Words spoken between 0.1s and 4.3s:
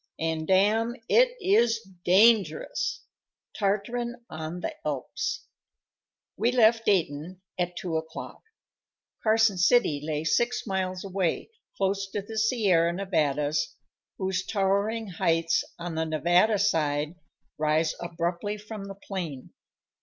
And, dame! it is dangerous! Tartarin